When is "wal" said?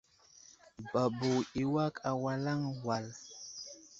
2.85-3.05